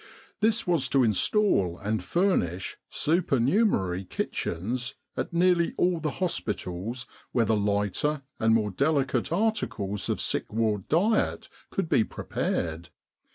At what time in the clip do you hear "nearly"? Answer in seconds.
5.31-5.75